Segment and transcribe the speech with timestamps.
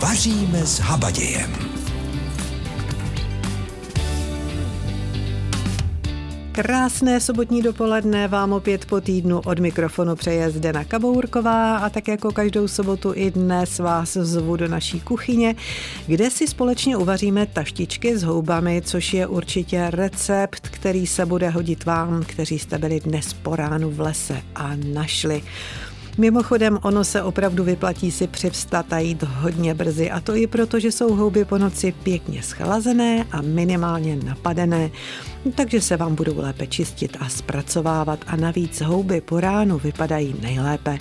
[0.00, 1.52] Vaříme s habadějem.
[6.52, 12.32] Krásné sobotní dopoledne vám opět po týdnu od mikrofonu přeje Zdena Kabourková a tak jako
[12.32, 15.54] každou sobotu i dnes vás zvu do naší kuchyně,
[16.06, 21.84] kde si společně uvaříme taštičky s houbami, což je určitě recept, který se bude hodit
[21.84, 25.42] vám, kteří jste byli dnes po ránu v lese a našli.
[26.18, 30.80] Mimochodem, ono se opravdu vyplatí si přivstat a jít hodně brzy a to i proto,
[30.80, 34.90] že jsou houby po noci pěkně schlazené a minimálně napadené,
[35.54, 40.98] takže se vám budou lépe čistit a zpracovávat a navíc houby po ránu vypadají nejlépe.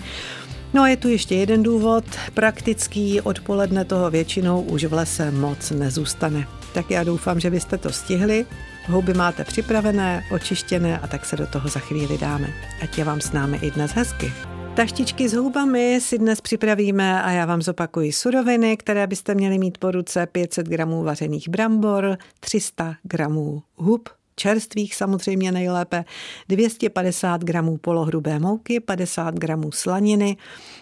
[0.74, 2.04] No a je tu ještě jeden důvod,
[2.34, 6.48] praktický, odpoledne toho většinou už v lese moc nezůstane.
[6.74, 8.46] Tak já doufám, že byste to stihli,
[8.88, 12.48] houby máte připravené, očištěné a tak se do toho za chvíli dáme.
[12.82, 14.55] Ať je vám s námi i dnes hezky.
[14.76, 19.78] Taštičky s houbami si dnes připravíme a já vám zopakuji suroviny, které byste měli mít
[19.78, 26.06] po ruce 500 gramů vařených brambor, 300 gramů hub, čerstvých samozřejmě nejlépe,
[26.50, 30.38] 250 gramů polohrubé mouky, 50 gramů slaniny,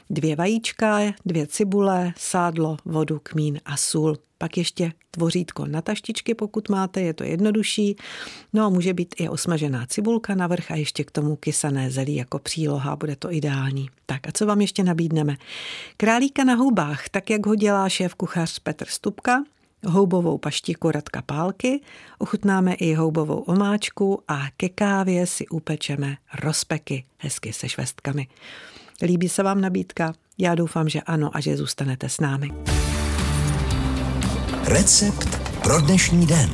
[0.10, 4.18] dvě vajíčka, dvě cibule, sádlo, vodu, kmín a sůl.
[4.44, 7.96] Pak ještě tvořítko na taštičky, pokud máte, je to jednodušší.
[8.54, 12.16] No a může být i osmažená cibulka na vrch a ještě k tomu kysané zelí
[12.16, 13.90] jako příloha, bude to ideální.
[14.06, 15.38] Tak a co vám ještě nabídneme?
[15.98, 19.44] Králíka na houbách, tak jak ho dělá šéf kuchař Petr Stupka,
[19.86, 21.82] houbovou paštiku Radka Pálky,
[22.20, 28.28] ochutnáme i houbovou omáčku a ke kávě si upečeme rozpeky hezky se švestkami.
[29.02, 30.14] Líbí se vám nabídka?
[30.38, 32.52] Já doufám, že ano a že zůstanete s námi.
[34.66, 35.30] Recept
[35.64, 36.50] pro dnešní den.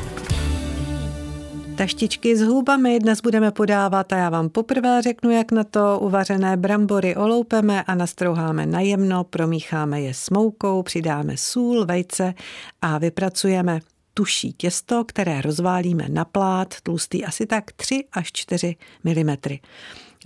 [1.78, 6.58] Taštičky s hůbami dnes budeme podávat a já vám poprvé řeknu, jak na to uvařené
[6.58, 12.34] brambory oloupeme a nastrouháme najemno, promícháme je s moukou, přidáme sůl, vejce
[12.82, 13.80] a vypracujeme
[14.14, 19.36] tuší těsto, které rozválíme na plát, tlustý asi tak 3 až 4 mm.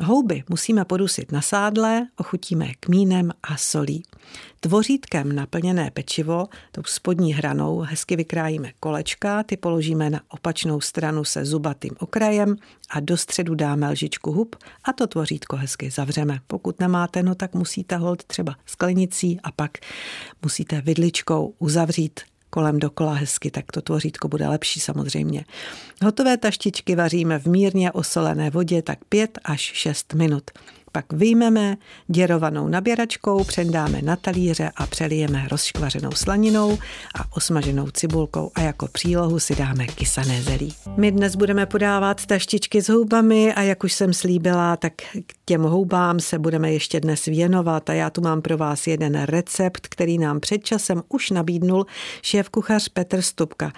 [0.02, 4.04] Houby musíme podusit na sádle, ochutíme kmínem a solí.
[4.60, 11.46] Tvořítkem naplněné pečivo, tou spodní hranou, hezky vykrájíme kolečka, ty položíme na opačnou stranu se
[11.46, 12.56] zubatým okrajem
[12.90, 16.40] a do středu dáme lžičku hub a to tvořítko hezky zavřeme.
[16.48, 19.72] Pokud nemáte, no tak musíte hold třeba sklenicí a pak
[20.42, 22.20] musíte vidličkou uzavřít
[22.54, 25.46] kolem dokola hezky, tak to tvořítko bude lepší samozřejmě.
[26.04, 30.52] Hotové taštičky vaříme v mírně osolené vodě tak 5 až 6 minut.
[30.96, 31.78] Pak vyjmeme
[32.08, 36.78] děrovanou naběračkou, přendáme na talíře a přelijeme rozškvařenou slaninou
[37.16, 40.74] a osmaženou cibulkou a jako přílohu si dáme kysané zelí.
[40.98, 44.94] My dnes budeme podávat taštičky s houbami a jak už jsem slíbila, tak
[45.26, 49.22] k těm houbám se budeme ještě dnes věnovat a já tu mám pro vás jeden
[49.22, 51.86] recept, který nám před časem už nabídnul
[52.22, 53.72] šéf kuchař Petr Stupka.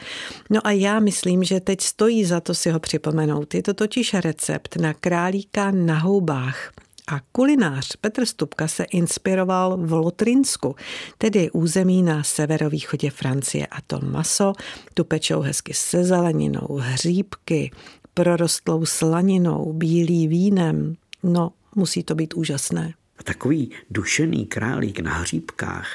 [0.49, 3.53] No a já myslím, že teď stojí za to si ho připomenout.
[3.53, 6.71] Je to totiž recept na králíka na houbách.
[7.07, 10.75] A kulinář Petr Stupka se inspiroval v Lotrinsku,
[11.17, 13.67] tedy území na severovýchodě Francie.
[13.67, 14.53] A to maso
[14.93, 17.71] tu pečou hezky se zeleninou, hříbky,
[18.13, 20.95] prorostlou slaninou, bílý vínem.
[21.23, 22.93] No, musí to být úžasné.
[23.23, 25.87] Takový dušený králík na hříbkách,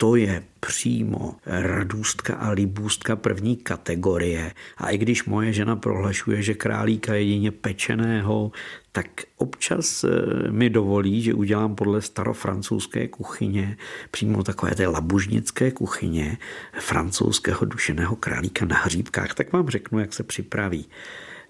[0.00, 4.52] to je přímo radůstka a libůstka první kategorie.
[4.76, 8.52] A i když moje žena prohlašuje, že králíka jedině pečeného,
[8.92, 9.06] tak
[9.36, 13.76] občas eh, mi dovolí, že udělám podle starofrancouzské kuchyně,
[14.10, 16.38] přímo takové té labužnické kuchyně,
[16.80, 19.34] francouzského dušeného králíka na hříbkách.
[19.34, 20.86] Tak vám řeknu, jak se připraví.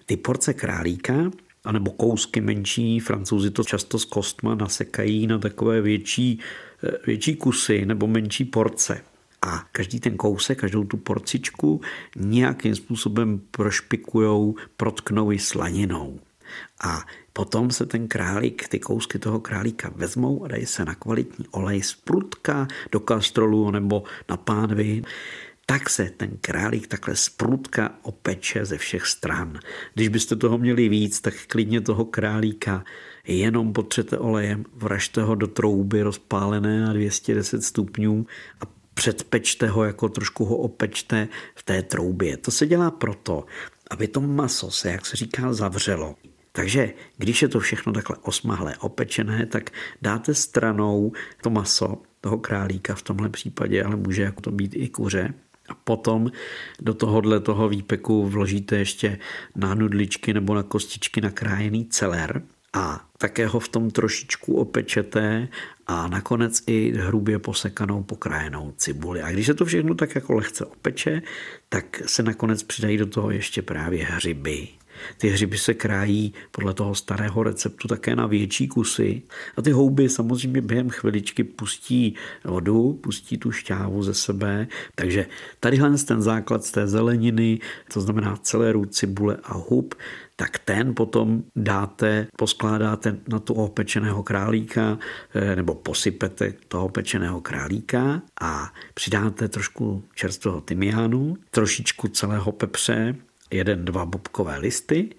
[0.05, 1.13] Ty porce králíka
[1.65, 6.39] anebo kousky menší, francouzi to často s kostma nasekají na takové větší
[7.05, 9.01] větší kusy nebo menší porce.
[9.41, 11.81] A každý ten kousek, každou tu porcičku
[12.15, 16.19] nějakým způsobem prošpikujou, protknou i slaninou.
[16.83, 21.45] A potom se ten králík, ty kousky toho králíka vezmou a dají se na kvalitní
[21.51, 25.03] olej z prutka do kastrolu nebo na pánvi
[25.69, 29.59] tak se ten králík takhle sprutka opeče ze všech stran.
[29.93, 32.83] Když byste toho měli víc, tak klidně toho králíka
[33.27, 38.25] jenom potřete olejem, vražte ho do trouby rozpálené na 210 stupňů
[38.61, 38.63] a
[38.93, 42.37] předpečte ho, jako trošku ho opečte v té troubě.
[42.37, 43.45] To se dělá proto,
[43.91, 46.15] aby to maso se, jak se říká, zavřelo.
[46.51, 49.69] Takže když je to všechno takhle osmahlé, opečené, tak
[50.01, 51.11] dáte stranou
[51.41, 55.33] to maso toho králíka v tomhle případě, ale může jako to být i kuře.
[55.69, 56.31] A potom
[56.81, 59.19] do tohohle toho výpeku vložíte ještě
[59.55, 62.41] na nudličky nebo na kostičky nakrájený celer
[62.73, 65.47] a také ho v tom trošičku opečete
[65.87, 69.21] a nakonec i hrubě posekanou pokrájenou cibuli.
[69.21, 71.21] A když se to všechno tak jako lehce opeče,
[71.69, 74.67] tak se nakonec přidají do toho ještě právě hřiby.
[75.17, 79.21] Ty hřiby se krájí podle toho starého receptu také na větší kusy
[79.57, 84.67] a ty houby samozřejmě během chviličky pustí vodu, pustí tu šťávu ze sebe.
[84.95, 85.25] Takže
[85.59, 87.59] tadyhle ten základ z té zeleniny,
[87.93, 89.95] to znamená celé růd cibule a hub,
[90.39, 94.97] tak ten potom dáte, poskládáte na tu opečeného králíka
[95.33, 103.15] eh, nebo posypete toho opečeného králíka a přidáte trošku čerstvého tymiánu, trošičku celého pepře,
[103.51, 105.09] jeden, dva bobkové listy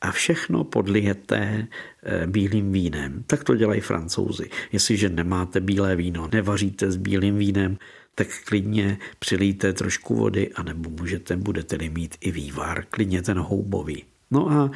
[0.00, 1.66] a všechno podlijete
[2.02, 3.24] eh, bílým vínem.
[3.26, 4.50] Tak to dělají francouzi.
[4.72, 7.78] Jestliže nemáte bílé víno, nevaříte s bílým vínem,
[8.14, 14.04] tak klidně přilijte trošku vody, anebo můžete, budete-li mít i vývar, klidně ten houbový.
[14.30, 14.70] No a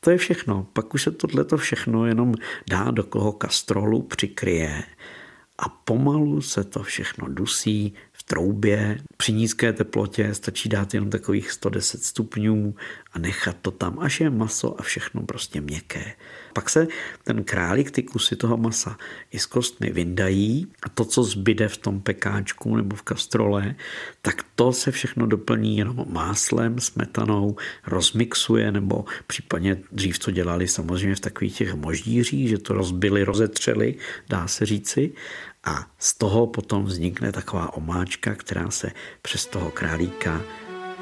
[0.00, 0.66] to je všechno.
[0.72, 2.34] Pak už se tohleto všechno jenom
[2.70, 4.82] dá do koho kastrolu, přikryje
[5.58, 8.98] a pomalu se to všechno dusí troubě.
[9.16, 12.74] Při nízké teplotě stačí dát jenom takových 110 stupňů
[13.12, 16.12] a nechat to tam, až je maso a všechno prostě měkké.
[16.52, 16.86] Pak se
[17.24, 18.96] ten králík, ty kusy toho masa
[19.30, 23.74] i s kostmi vyndají a to, co zbyde v tom pekáčku nebo v kastrole,
[24.22, 31.14] tak to se všechno doplní jenom máslem, smetanou, rozmixuje nebo případně dřív to dělali samozřejmě
[31.14, 33.94] v takových těch moždířích, že to rozbili, rozetřeli,
[34.28, 35.12] dá se říci
[35.64, 38.90] a z toho potom vznikne taková omáčka, která se
[39.22, 40.40] přes toho králíka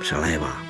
[0.01, 0.63] přelévá.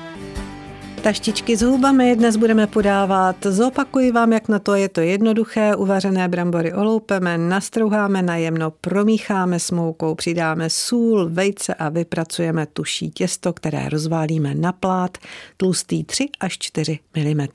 [1.03, 3.35] Taštičky s hubami dnes budeme podávat.
[3.45, 5.75] Zopakuji vám, jak na to je to jednoduché.
[5.75, 13.53] Uvařené brambory oloupeme, nastrouháme najemno, promícháme s moukou, přidáme sůl, vejce a vypracujeme tuší těsto,
[13.53, 15.17] které rozválíme na plát,
[15.57, 17.47] tlustý 3 až 4 mm.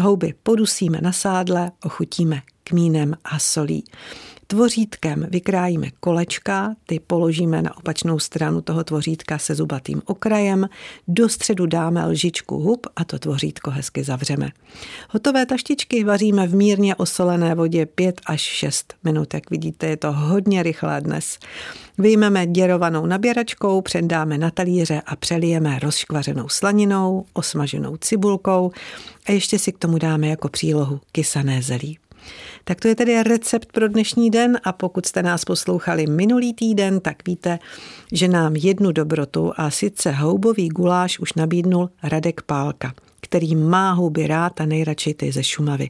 [0.00, 3.84] Houby podusíme na sádle, ochutíme kmínem a solí.
[4.48, 10.68] Tvořítkem vykrájíme kolečka, ty položíme na opačnou stranu toho tvořítka se zubatým okrajem,
[11.08, 14.50] do středu dáme lžičku hub a to tvořítko hezky zavřeme.
[15.10, 19.34] Hotové taštičky vaříme v mírně osolené vodě 5 až 6 minut.
[19.34, 21.38] Jak vidíte, je to hodně rychlé dnes.
[21.98, 28.72] Vyjmeme děrovanou naběračkou, předáme na talíře a přelijeme rozškvařenou slaninou, osmaženou cibulkou
[29.26, 31.98] a ještě si k tomu dáme jako přílohu kysané zelí.
[32.68, 37.00] Tak to je tedy recept pro dnešní den a pokud jste nás poslouchali minulý týden,
[37.00, 37.58] tak víte,
[38.12, 44.26] že nám jednu dobrotu a sice houbový guláš už nabídnul Radek Pálka, který má houby
[44.26, 45.88] rád a nejradši ty ze Šumavy.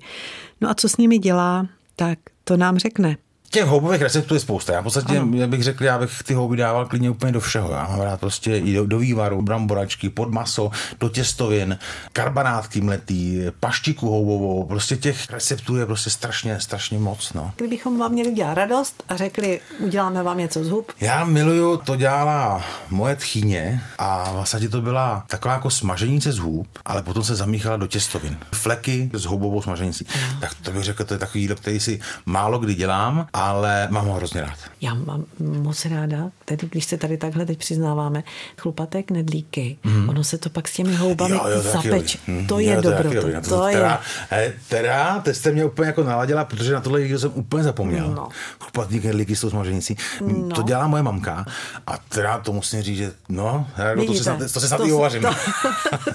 [0.60, 3.16] No a co s nimi dělá, tak to nám řekne.
[3.50, 4.72] Těch houbových receptů je spousta.
[4.72, 5.46] Já v podstatě ano.
[5.46, 7.70] bych řekl, já bych ty houby dával klidně úplně do všeho.
[7.72, 10.70] Já mám rád prostě i do, do vývaru, bramboračky, pod maso,
[11.00, 11.78] do těstovin,
[12.12, 14.64] karbanátky mletý, paštiku houbovou.
[14.64, 17.32] Prostě těch receptů je prostě strašně, strašně moc.
[17.32, 17.52] No.
[17.56, 20.92] Kdybychom vám měli dělat radost a řekli, uděláme vám něco z hub?
[21.00, 26.68] Já miluju, to dělala moje tchyně a vlastně to byla taková jako smaženice z hub,
[26.84, 28.38] ale potom se zamíchala do těstovin.
[28.52, 30.06] Fleky s houbovou smaženicí.
[30.32, 30.40] No.
[30.40, 34.06] Tak to bych řekl, to je takový jídlo, který si málo kdy dělám ale mám
[34.06, 34.58] ho hrozně rád.
[34.80, 38.24] Já mám moc ráda, tedy když se tady takhle teď přiznáváme,
[38.58, 40.08] chlupaté knedlíky, mm.
[40.08, 42.18] ono se to pak s těmi houbami jo, jo, zapeč.
[42.26, 42.46] Mm.
[42.46, 43.10] To je dobro.
[43.10, 44.00] To, to, to teda,
[44.32, 44.54] je.
[44.68, 48.08] Teda, teď jste mě úplně jako naladila, protože na tohle jsem úplně zapomněl.
[48.14, 48.28] No.
[48.60, 49.96] Chlupatý knedlíky s tou smaženicí.
[50.20, 50.56] No.
[50.56, 51.46] To dělá moje mamka
[51.86, 55.22] a teda to musím říct, že no, Vidíte, to, se, to se snad i uvařím.
[55.22, 55.30] To,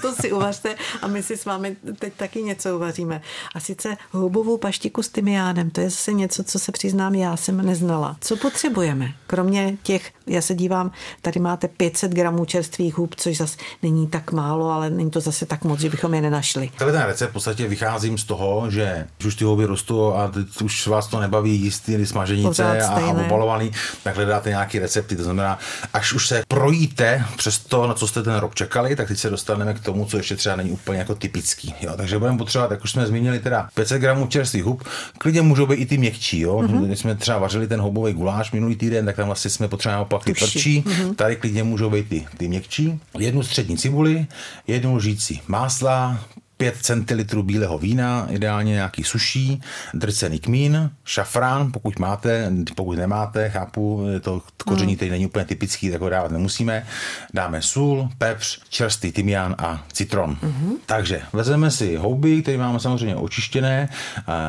[0.00, 3.20] to si uvařte a my si s vámi teď taky něco uvaříme.
[3.54, 7.66] A sice houbovou paštiku s tymiánem, to je zase něco, co se přiznám já jsem
[7.66, 8.16] neznala.
[8.20, 9.12] Co potřebujeme?
[9.26, 10.90] Kromě těch, já se dívám,
[11.22, 15.46] tady máte 500 gramů čerstvých hub, což zase není tak málo, ale není to zase
[15.46, 16.70] tak moc, že bychom je nenašli.
[16.78, 20.62] Tenhle ten recept v podstatě vycházím z toho, že už ty houby rostou a teď
[20.62, 23.70] už vás to nebaví jíst ty smaženice a, a obalovaný,
[24.02, 25.16] tak hledáte nějaký recepty.
[25.16, 25.58] To znamená,
[25.92, 29.30] až už se projíte přes to, na co jste ten rok čekali, tak teď se
[29.30, 31.74] dostaneme k tomu, co ještě třeba není úplně jako typický.
[31.80, 31.92] Jo?
[31.96, 34.88] Takže budeme potřebovat, jak už jsme zmínili, teda 500 gramů čerstvých hub,
[35.18, 36.40] klidně můžou být i ty měkčí.
[36.40, 36.56] Jo?
[36.56, 36.86] Mm-hmm.
[37.02, 40.34] Jsme třeba vařili ten houbový guláš minulý týden, tak tam vlastně jsme potřebovali opak ty
[40.34, 40.82] tvrdší.
[40.82, 41.14] Mm-hmm.
[41.14, 43.00] Tady klidně můžou být ty, ty měkčí.
[43.18, 44.26] Jednu střední cibuli,
[44.66, 46.24] jednu lžící másla,
[46.62, 49.62] 5 centilitrů bílého vína, ideálně nějaký suší,
[49.94, 56.00] drcený kmín, šafrán, pokud máte, pokud nemáte, chápu, to koření tady není úplně typický, tak
[56.00, 56.86] ho dávat nemusíme.
[57.34, 60.36] Dáme sůl, pepř, čerstvý tymián a citron.
[60.42, 60.72] Mm-hmm.
[60.86, 63.88] Takže vezmeme si houby, které máme samozřejmě očištěné,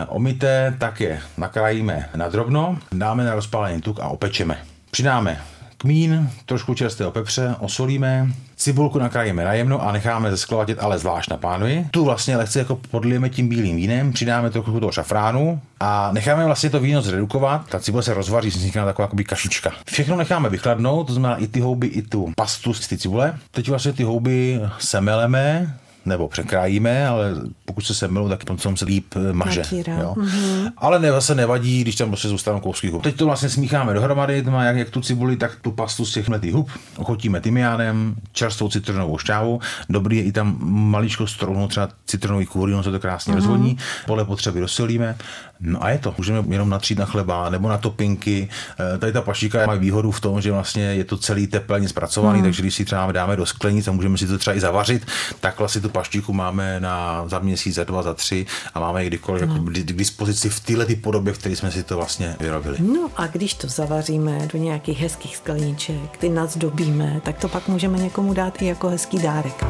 [0.08, 4.58] omité, tak je nakrájíme na drobno, dáme na rozpálený tuk a opečeme.
[4.91, 5.41] Přidáme
[5.83, 11.37] kmín, trošku čerstvého pepře, osolíme, cibulku nakrájíme na jemno a necháme zesklavatět ale zvlášť na
[11.37, 11.87] pánvi.
[11.91, 16.69] Tu vlastně lehce jako podlijeme tím bílým vínem, přidáme trochu toho šafránu a necháme vlastně
[16.69, 17.67] to víno zredukovat.
[17.69, 19.71] Ta cibule se rozvaří, vznikne taková jakoby kašička.
[19.85, 23.33] Všechno necháme vychladnout, to znamená i ty houby, i tu pastu z ty cibule.
[23.51, 25.75] Teď vlastně ty houby semeleme,
[26.05, 27.31] nebo překrájíme, ale
[27.65, 29.63] pokud se semilou, tak potom se líp eh, maže.
[29.72, 30.13] Jo?
[30.17, 30.72] Mm-hmm.
[30.77, 33.03] Ale ne, zase nevadí, když tam prostě zůstanou kousky hub.
[33.03, 36.13] Teď to vlastně smícháme dohromady, to má jak, jak tu cibuli, tak tu pastu z
[36.13, 36.69] těch mletých hub.
[36.98, 39.60] Ochotíme tymiánem, čerstvou citronovou šťávu.
[39.89, 43.38] Dobrý je i tam maličko strouhnout třeba citronový kůry, on se to krásně mm-hmm.
[43.38, 43.77] rozvodní.
[44.05, 45.15] Podle potřeby rozsolíme.
[45.60, 46.15] No a je to.
[46.17, 48.50] Můžeme jenom natřít na chleba nebo na topinky.
[48.95, 52.39] Eh, tady ta paštíka má výhodu v tom, že vlastně je to celý teplně zpracovaný,
[52.39, 52.43] mm.
[52.43, 55.05] takže když si třeba dáme do sklenic a můžeme si to třeba i zavařit,
[55.39, 59.09] tak vlastně tu paštíku máme na za měsíc, za dva, za tři a máme ji
[59.09, 59.53] kdykoliv no.
[59.53, 62.77] jako k dispozici v této ty podobě, v které jsme si to vlastně vyrobili.
[62.79, 67.97] No a když to zavaříme do nějakých hezkých skleniček, ty nazdobíme, tak to pak můžeme
[67.97, 69.65] někomu dát i jako hezký dárek.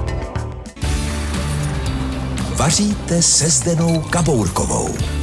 [2.56, 5.23] Vaříte se Zdenou Kabourkovou.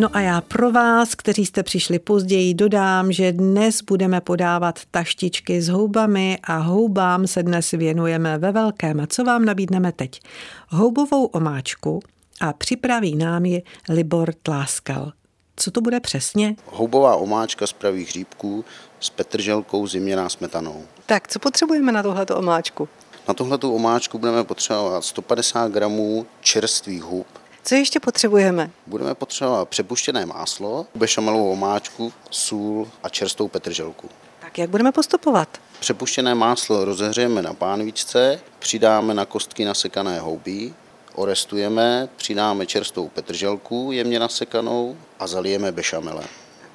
[0.00, 5.62] No a já pro vás, kteří jste přišli později, dodám, že dnes budeme podávat taštičky
[5.62, 9.00] s houbami a houbám se dnes věnujeme ve velkém.
[9.00, 10.20] A co vám nabídneme teď?
[10.68, 12.00] Houbovou omáčku
[12.40, 15.12] a připraví nám ji Libor Tláskal.
[15.56, 16.56] Co to bude přesně?
[16.66, 18.64] Houbová omáčka z pravých hříbků
[19.00, 20.82] s petrželkou ziměná smetanou.
[21.06, 22.88] Tak, co potřebujeme na tuhleto omáčku?
[23.28, 27.26] Na tuhletu omáčku budeme potřebovat 150 gramů čerstvých hub,
[27.68, 28.70] co ještě potřebujeme?
[28.86, 34.08] Budeme potřebovat přepuštěné máslo, bešamelovou omáčku, sůl a čerstvou petrželku.
[34.40, 35.48] Tak jak budeme postupovat?
[35.80, 40.74] Přepuštěné máslo rozehřejeme na pánvičce, přidáme na kostky nasekané houby,
[41.14, 46.26] orestujeme, přidáme čerstvou petrželku jemně nasekanou a zalijeme bešamelem.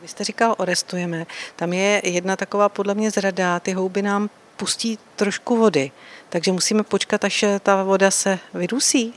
[0.01, 1.25] Vy jste říkal orestujeme.
[1.55, 5.91] Tam je jedna taková podle mě zrada, ty houby nám pustí trošku vody,
[6.29, 9.13] takže musíme počkat, až ta voda se vydusí.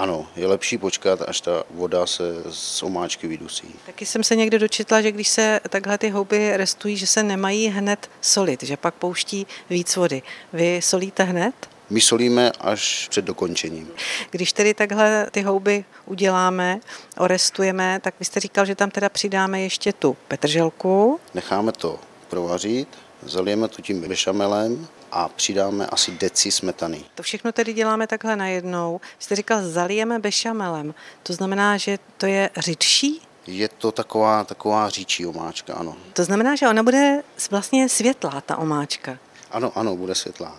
[0.00, 3.74] Ano, je lepší počkat, až ta voda se z omáčky vydusí.
[3.86, 7.68] Taky jsem se někde dočetla, že když se takhle ty houby restují, že se nemají
[7.68, 10.22] hned solit, že pak pouští víc vody.
[10.52, 11.54] Vy solíte hned?
[11.90, 13.88] My solíme až před dokončením.
[14.30, 16.80] Když tedy takhle ty houby uděláme,
[17.18, 21.20] orestujeme, tak vy jste říkal, že tam teda přidáme ještě tu petrželku.
[21.34, 22.88] Necháme to provařit,
[23.22, 27.04] zalijeme to tím bešamelem a přidáme asi deci smetany.
[27.14, 29.00] To všechno tedy děláme takhle najednou.
[29.18, 30.94] Jste říkal, zalijeme bešamelem.
[31.22, 33.20] To znamená, že to je řidší?
[33.46, 35.96] Je to taková, taková říčí omáčka, ano.
[36.12, 39.18] To znamená, že ona bude vlastně světlá, ta omáčka.
[39.50, 40.56] Ano, ano, bude světlá.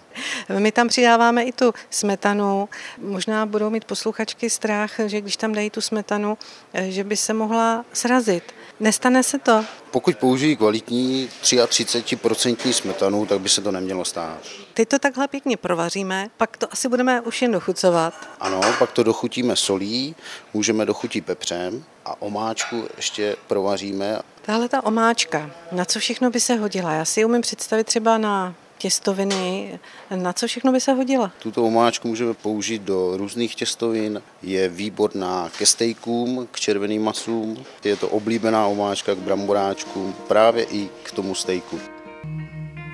[0.59, 2.69] My tam přidáváme i tu smetanu.
[2.97, 6.37] Možná budou mít posluchačky strach, že když tam dají tu smetanu,
[6.73, 8.53] eh, že by se mohla srazit.
[8.81, 9.65] Nestane se to?
[9.91, 14.39] Pokud použijí kvalitní 33% smetanu, tak by se to nemělo stát.
[14.73, 18.13] Teď to takhle pěkně provaříme, pak to asi budeme už jen dochucovat.
[18.39, 20.15] Ano, pak to dochutíme solí,
[20.53, 24.19] můžeme dochutit pepřem a omáčku ještě provaříme.
[24.41, 26.91] Tahle ta omáčka, na co všechno by se hodila?
[26.93, 29.79] Já si umím představit třeba na těstoviny.
[30.15, 31.31] Na co všechno by se hodila?
[31.39, 34.21] Tuto omáčku můžeme použít do různých těstovin.
[34.43, 37.63] Je výborná ke stejkům, k červeným masům.
[37.83, 41.79] Je to oblíbená omáčka k bramboráčkům, právě i k tomu stejku.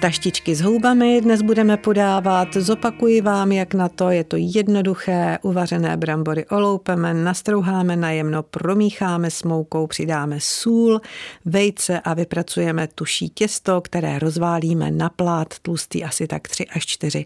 [0.02, 2.48] Taštičky s houbami dnes budeme podávat.
[2.54, 4.10] Zopakuji vám, jak na to.
[4.10, 5.40] Je to jednoduché.
[5.42, 11.02] Uvařené brambory oloupeme, nastrouháme najemno, promícháme s moukou, přidáme sůl,
[11.46, 17.26] vejce a vypracujeme tuší těsto, které rozválíme na plát tlustý asi tak 3 až 4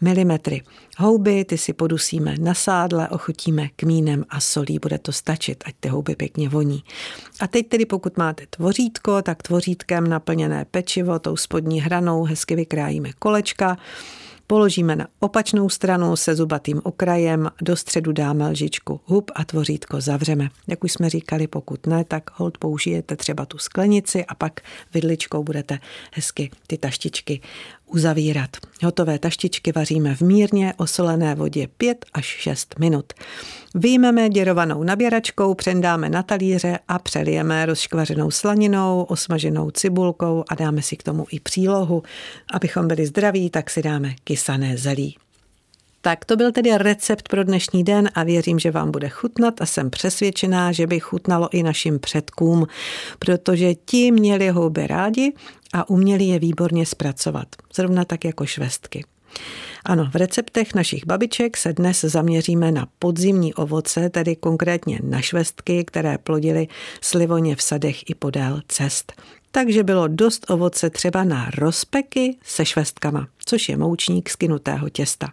[0.00, 0.38] mm.
[1.00, 5.88] Houby ty si podusíme na sádle, ochutíme kmínem a solí, bude to stačit, ať ty
[5.88, 6.84] houby pěkně voní.
[7.40, 13.10] A teď tedy pokud máte tvořítko, tak tvořítkem naplněné pečivo, tou spodní hranou hezky vykrájíme
[13.18, 13.76] kolečka,
[14.50, 20.48] Položíme na opačnou stranu se zubatým okrajem, do středu dáme lžičku hub a tvořítko zavřeme.
[20.66, 24.60] Jak už jsme říkali, pokud ne, tak hold použijete třeba tu sklenici a pak
[24.94, 25.78] vidličkou budete
[26.12, 27.40] hezky ty taštičky
[27.88, 28.50] uzavírat.
[28.84, 33.12] Hotové taštičky vaříme v mírně osolené vodě 5 až 6 minut.
[33.74, 40.96] Vyjmeme děrovanou naběračkou, přendáme na talíře a přelijeme rozškvařenou slaninou, osmaženou cibulkou a dáme si
[40.96, 42.02] k tomu i přílohu.
[42.54, 45.16] Abychom byli zdraví, tak si dáme kysané zelí.
[46.00, 49.66] Tak to byl tedy recept pro dnešní den a věřím, že vám bude chutnat a
[49.66, 52.66] jsem přesvědčená, že by chutnalo i našim předkům,
[53.18, 55.32] protože ti měli houby rádi
[55.72, 59.04] a uměli je výborně zpracovat, zrovna tak jako švestky.
[59.84, 65.84] Ano, v receptech našich babiček se dnes zaměříme na podzimní ovoce, tedy konkrétně na švestky,
[65.84, 66.68] které plodily
[67.00, 69.12] slivoně v sadech i podél cest.
[69.50, 75.28] Takže bylo dost ovoce třeba na rozpeky se švestkama, což je moučník skynutého těsta.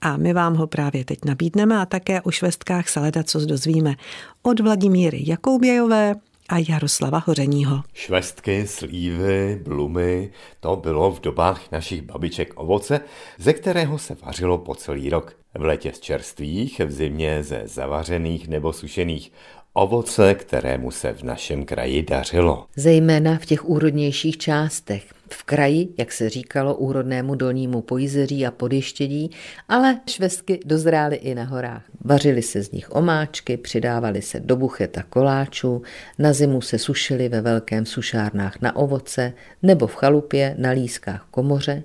[0.00, 3.94] A my vám ho právě teď nabídneme a také o švestkách se leda co dozvíme
[4.42, 6.14] od Vladimíry Jakoubějové
[6.48, 7.82] a Jaroslava Hořeního.
[7.94, 10.30] Švestky, slívy, blumy,
[10.60, 13.00] to bylo v dobách našich babiček ovoce,
[13.38, 15.36] ze kterého se vařilo po celý rok.
[15.54, 19.32] V létě z čerstvých, v zimě ze zavařených nebo sušených
[19.76, 22.66] ovoce, kterému se v našem kraji dařilo.
[22.76, 25.04] Zejména v těch úrodnějších částech.
[25.30, 29.30] V kraji, jak se říkalo, úrodnému dolnímu pojizeří a podještědí,
[29.68, 31.82] ale švestky dozrály i na horách.
[32.04, 35.82] Vařily se z nich omáčky, přidávaly se do bucheta koláčů,
[36.18, 41.82] na zimu se sušily ve velkém sušárnách na ovoce nebo v chalupě na lískách komoře,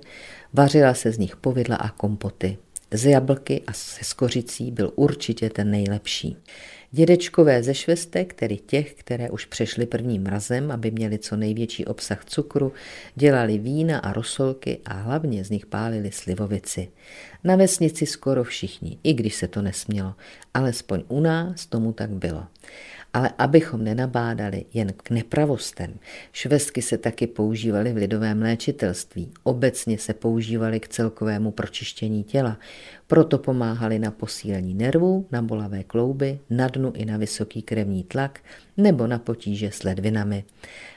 [0.52, 2.56] vařila se z nich povidla a kompoty.
[2.94, 6.36] Z jablky a se skořicí byl určitě ten nejlepší.
[6.94, 12.24] Dědečkové ze švestek, tedy těch, které už přešly prvním mrazem, aby měli co největší obsah
[12.24, 12.72] cukru,
[13.14, 16.88] dělali vína a rosolky a hlavně z nich pálili slivovici.
[17.44, 20.14] Na vesnici skoro všichni, i když se to nesmělo,
[20.54, 22.46] alespoň u nás tomu tak bylo
[23.12, 25.94] ale abychom nenabádali jen k nepravostem.
[26.32, 32.58] Švestky se taky používaly v lidovém léčitelství, obecně se používaly k celkovému pročištění těla,
[33.06, 38.40] proto pomáhaly na posílení nervů, na bolavé klouby, na dnu i na vysoký krevní tlak
[38.76, 40.44] nebo na potíže s ledvinami.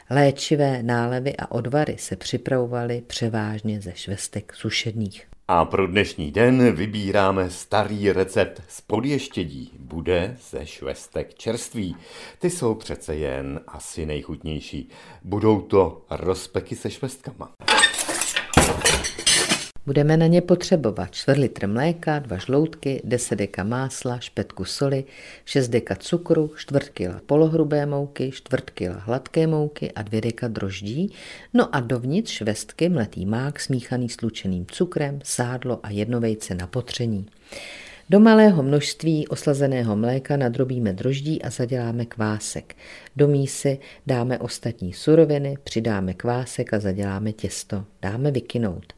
[0.09, 5.34] Léčivé nálevy a odvary se připravovaly převážně ze švestek sušených.
[5.47, 9.71] A pro dnešní den vybíráme starý recept z podještědí.
[9.79, 11.95] Bude ze švestek čerství.
[12.39, 14.89] Ty jsou přece jen asi nejchutnější.
[15.23, 17.51] Budou to rozpeky se švestkama.
[19.85, 25.03] Budeme na ně potřebovat 4 litr mléka, 2 žloutky, 10 deka másla, špetku soli,
[25.45, 31.13] 6 deka cukru, 4 kg polohrubé mouky, 4 kg hladké mouky a 2 deka droždí,
[31.53, 36.67] no a dovnitř švestky mletý mák smíchaný s lučeným cukrem, sádlo a jedno vejce na
[36.67, 37.25] potření.
[38.09, 42.75] Do malého množství oslazeného mléka nadrobíme droždí a zaděláme kvásek.
[43.15, 47.85] Do mísy dáme ostatní suroviny, přidáme kvásek a zaděláme těsto.
[48.01, 48.93] Dáme vykynout.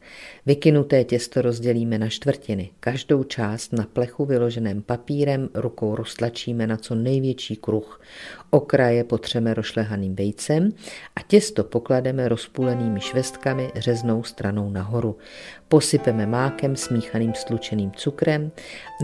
[0.46, 2.70] Vykynuté těsto rozdělíme na čtvrtiny.
[2.80, 8.00] Každou část na plechu vyloženém papírem rukou roztlačíme na co největší kruh.
[8.50, 10.72] Okraje potřeme rošlehaným vejcem
[11.16, 15.16] a těsto poklademe rozpůlenými švestkami řeznou stranou nahoru.
[15.68, 18.50] Posypeme mákem smíchaným slučeným cukrem,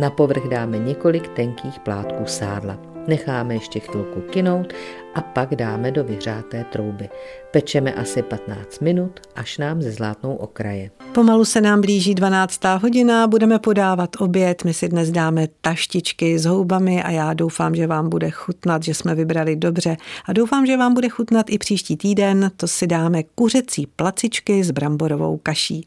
[0.00, 2.93] na povrch dáme několik tenkých plátků sádla.
[3.08, 4.72] Necháme ještě chvilku kinout
[5.14, 7.08] a pak dáme do vyhřáté trouby.
[7.50, 10.90] Pečeme asi 15 minut, až nám zezlátnou okraje.
[11.12, 12.60] Pomalu se nám blíží 12.
[12.82, 14.64] hodina, budeme podávat oběd.
[14.64, 18.94] My si dnes dáme taštičky s houbami a já doufám, že vám bude chutnat, že
[18.94, 19.96] jsme vybrali dobře.
[20.24, 22.50] A doufám, že vám bude chutnat i příští týden.
[22.56, 25.84] To si dáme kuřecí placičky s bramborovou kaší.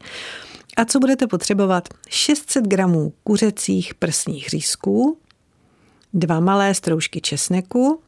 [0.76, 1.88] A co budete potřebovat?
[2.08, 5.18] 600 gramů kuřecích prsních řízků,
[6.12, 8.02] dva malé stroužky česneku,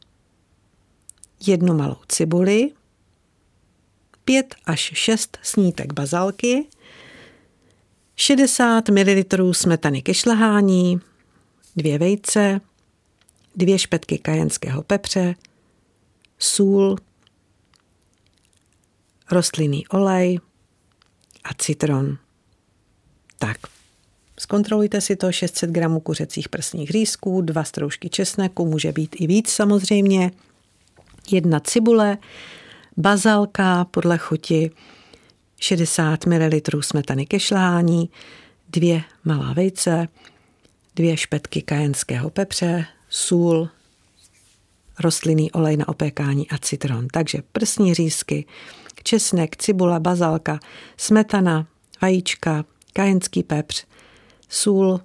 [1.47, 2.71] jednu malou cibuli,
[4.25, 6.67] pět až šest snítek bazalky,
[8.15, 10.99] 60 ml smetany ke šlehání,
[11.75, 12.61] dvě vejce,
[13.55, 15.35] dvě špetky kajenského pepře,
[16.39, 16.95] sůl,
[19.31, 20.39] rostlinný olej
[21.43, 22.17] a citron.
[23.37, 23.57] Tak,
[24.41, 29.49] Zkontrolujte si to 600 gramů kuřecích prsních rýsků, dva stroužky česneku, může být i víc
[29.49, 30.31] samozřejmě,
[31.31, 32.17] jedna cibule,
[32.97, 34.71] bazalka podle chuti,
[35.59, 38.09] 60 ml smetany ke šlání,
[38.69, 40.07] dvě malá vejce,
[40.95, 43.69] dvě špetky kajenského pepře, sůl,
[44.99, 47.07] rostlinný olej na opékání a citron.
[47.07, 48.45] Takže prsní řízky,
[49.03, 50.59] česnek, cibula, bazalka,
[50.97, 51.67] smetana,
[52.01, 53.85] vajíčka, kajenský pepř,
[54.51, 55.01] sůl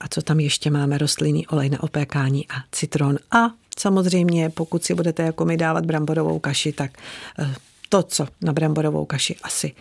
[0.00, 3.18] a co tam ještě máme, rostlinný olej na opékání a citron.
[3.30, 6.98] A samozřejmě, pokud si budete jako my dávat bramborovou kaši, tak
[7.38, 7.54] eh,
[7.88, 9.72] to, co na bramborovou kaši asi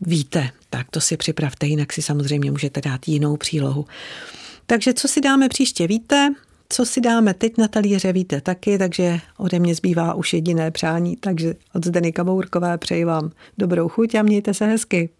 [0.00, 3.86] víte, tak to si připravte, jinak si samozřejmě můžete dát jinou přílohu.
[4.66, 6.34] Takže co si dáme příště, víte?
[6.68, 11.16] Co si dáme teď na talíře, víte taky, takže ode mě zbývá už jediné přání,
[11.16, 15.10] takže od Zdeny Kabourkové přeji vám dobrou chuť a mějte se hezky.